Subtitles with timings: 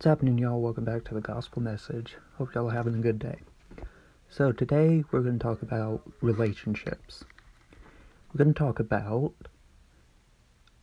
[0.00, 0.62] What's happening, y'all?
[0.62, 2.16] Welcome back to the Gospel Message.
[2.38, 3.36] Hope y'all are having a good day.
[4.30, 7.22] So, today we're going to talk about relationships.
[8.32, 9.34] We're going to talk about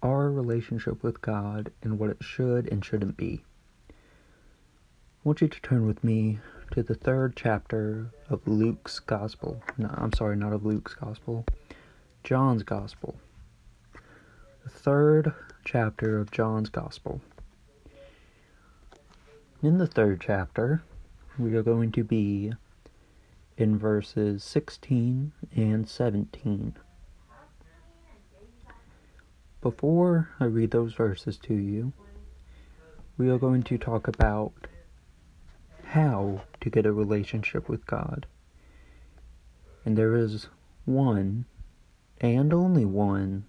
[0.04, 3.44] our relationship with God and what it should and shouldn't be.
[3.90, 3.94] I
[5.24, 6.38] want you to turn with me
[6.74, 9.64] to the third chapter of Luke's Gospel.
[9.80, 11.44] No, I'm sorry, not of Luke's Gospel,
[12.24, 13.16] John's Gospel.
[14.64, 15.34] The third
[15.66, 17.20] chapter of John's Gospel.
[19.64, 20.84] In the third chapter,
[21.40, 22.54] we are going to be
[23.58, 26.76] in verses 16 and 17.
[29.60, 31.92] Before I read those verses to you,
[33.18, 34.54] we are going to talk about
[35.86, 38.28] how to get a relationship with God.
[39.84, 40.50] And there is
[40.86, 41.46] one
[42.22, 43.46] and only one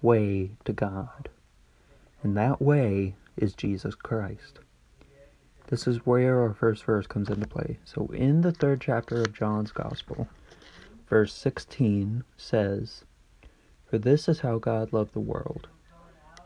[0.00, 1.28] way to God.
[2.22, 4.60] And that way is Jesus Christ.
[5.68, 7.78] This is where our first verse comes into play.
[7.84, 10.28] So, in the third chapter of John's Gospel,
[11.08, 13.04] verse 16 says,
[13.86, 15.68] For this is how God loved the world.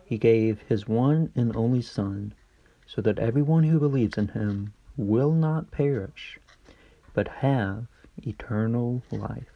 [0.05, 2.33] He gave his one and only Son,
[2.87, 6.39] so that everyone who believes in him will not perish,
[7.13, 7.87] but have
[8.25, 9.51] eternal life.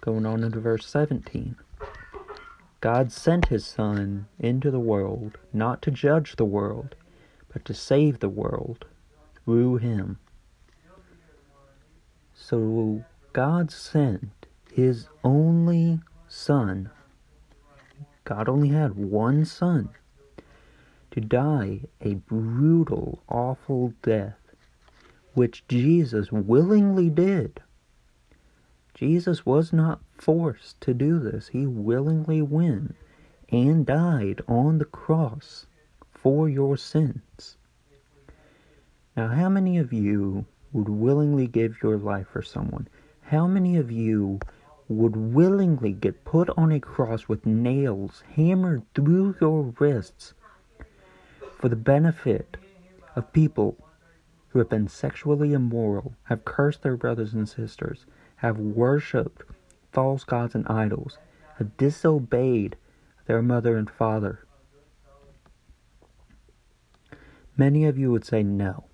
[0.00, 1.54] Going on into verse 17.
[2.80, 6.94] God sent his Son into the world, not to judge the world
[7.52, 8.84] but to save the world
[9.44, 10.18] through him.
[12.34, 16.90] So God sent his only son.
[18.24, 19.90] God only had one son
[21.10, 24.38] to die a brutal, awful death,
[25.34, 27.60] which Jesus willingly did.
[28.94, 31.48] Jesus was not forced to do this.
[31.48, 32.94] He willingly went
[33.50, 35.66] and died on the cross
[36.22, 37.56] for your sins.
[39.16, 42.88] Now, how many of you would willingly give your life for someone?
[43.22, 44.40] How many of you
[44.88, 50.34] would willingly get put on a cross with nails hammered through your wrists
[51.58, 52.56] for the benefit
[53.14, 53.76] of people
[54.48, 58.04] who have been sexually immoral, have cursed their brothers and sisters,
[58.36, 59.42] have worshipped
[59.92, 61.18] false gods and idols,
[61.58, 62.76] have disobeyed
[63.26, 64.44] their mother and father,
[67.60, 68.84] Many of you would say no.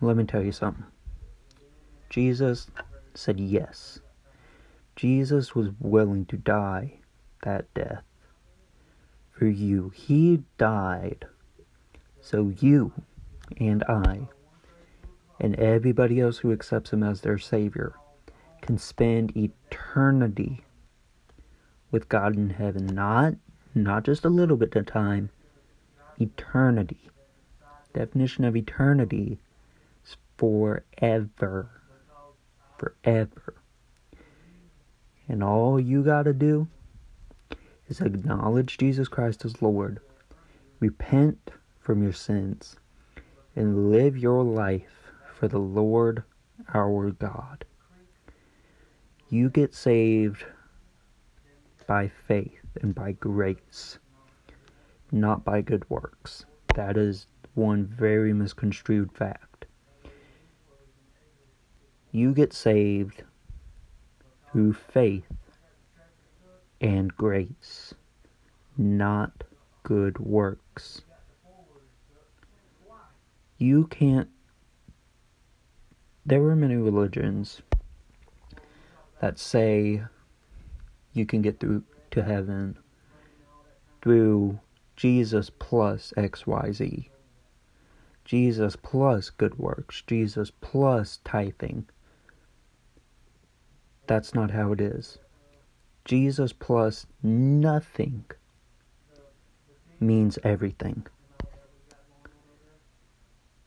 [0.00, 0.86] Let me tell you something.
[2.10, 2.66] Jesus
[3.14, 4.00] said yes.
[4.96, 6.94] Jesus was willing to die
[7.44, 8.02] that death
[9.30, 9.90] for you.
[9.90, 11.24] He died
[12.20, 12.92] so you
[13.60, 14.22] and I
[15.38, 17.94] and everybody else who accepts him as their Savior
[18.60, 20.64] can spend eternity
[21.92, 22.86] with God in heaven.
[22.86, 23.34] Not
[23.72, 25.30] not just a little bit of time,
[26.20, 27.08] eternity.
[27.94, 29.38] Definition of eternity
[30.04, 31.70] is forever.
[32.78, 33.54] Forever.
[35.28, 36.68] And all you got to do
[37.88, 40.00] is acknowledge Jesus Christ as Lord,
[40.80, 41.50] repent
[41.80, 42.76] from your sins,
[43.54, 46.22] and live your life for the Lord
[46.72, 47.64] our God.
[49.28, 50.44] You get saved
[51.86, 53.98] by faith and by grace
[55.12, 56.46] not by good works.
[56.74, 59.66] That is one very misconstrued fact.
[62.10, 63.22] You get saved
[64.50, 65.32] through faith
[66.80, 67.94] and grace,
[68.76, 69.44] not
[69.82, 71.02] good works.
[73.58, 74.28] You can't.
[76.26, 77.62] There are many religions
[79.20, 80.02] that say
[81.12, 82.76] you can get through to heaven
[84.02, 84.58] through
[84.96, 87.08] Jesus plus XYZ.
[88.24, 90.02] Jesus plus good works.
[90.06, 91.86] Jesus plus tithing.
[94.06, 95.18] That's not how it is.
[96.04, 98.24] Jesus plus nothing
[100.00, 101.06] means everything.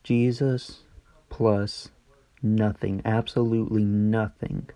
[0.03, 0.81] Jesus
[1.29, 1.89] plus
[2.44, 4.69] nothing, absolutely nothing,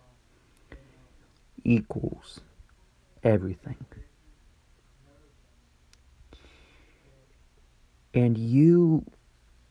[1.62, 2.40] equals
[3.22, 3.76] everything.
[8.12, 9.04] And you,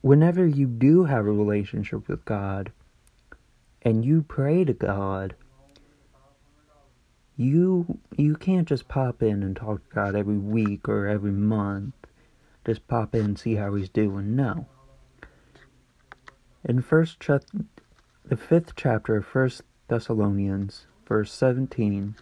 [0.01, 2.71] whenever you do have a relationship with God
[3.81, 5.35] and you pray to God,
[7.35, 11.93] you you can't just pop in and talk to God every week or every month.
[12.65, 14.35] Just pop in and see how he's doing.
[14.35, 14.67] No.
[16.65, 17.31] In first ch-
[18.25, 22.15] the fifth chapter of First Thessalonians, verse seventeen,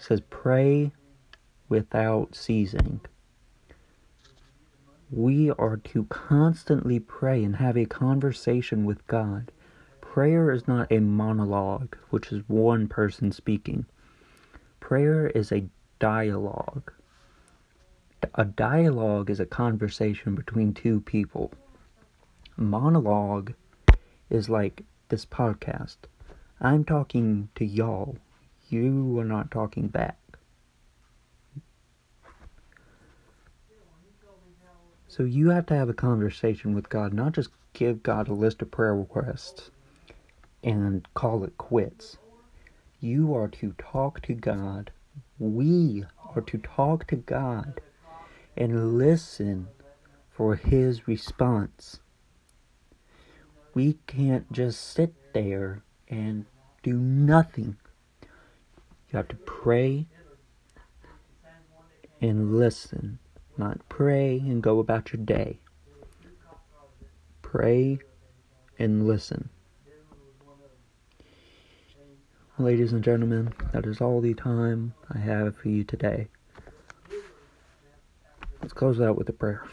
[0.00, 0.92] says, "Pray
[1.68, 3.00] without ceasing."
[5.16, 9.52] We are to constantly pray and have a conversation with God.
[10.00, 13.86] Prayer is not a monologue, which is one person speaking.
[14.80, 15.68] Prayer is a
[16.00, 16.92] dialogue.
[18.34, 21.52] A dialogue is a conversation between two people.
[22.56, 23.54] Monologue
[24.30, 25.98] is like this podcast.
[26.60, 28.18] I'm talking to y'all.
[28.68, 30.18] You are not talking back.
[35.16, 38.60] So you have to have a conversation with God, not just give God a list
[38.62, 39.70] of prayer requests
[40.64, 42.16] and call it quits.
[42.98, 44.90] You are to talk to God.
[45.38, 47.80] We are to talk to God
[48.56, 49.68] and listen
[50.32, 52.00] for His response.
[53.72, 56.44] We can't just sit there and
[56.82, 57.76] do nothing.
[59.12, 60.06] You have to pray
[62.20, 63.20] and listen.
[63.56, 65.58] Not pray and go about your day.
[67.42, 67.98] Pray
[68.78, 69.48] and listen.
[72.58, 76.28] Ladies and gentlemen, that is all the time I have for you today.
[78.60, 79.66] Let's close out with a prayer.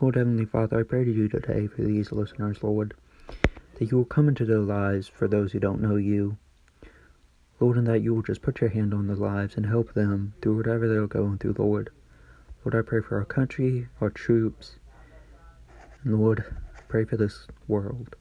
[0.00, 2.94] Lord Heavenly Father, I pray to you today for these listeners, Lord,
[3.74, 6.36] that you will come into their lives for those who don't know you.
[7.60, 10.32] Lord, and that you will just put your hand on their lives and help them
[10.40, 11.90] through whatever they're going through, Lord.
[12.64, 14.76] Lord, I pray for our country, our troops,
[16.04, 16.44] and Lord,
[16.88, 18.16] pray for this world.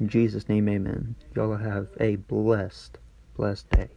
[0.00, 1.14] In Jesus' name, amen.
[1.36, 2.98] Y'all have a blessed,
[3.36, 3.88] blessed day.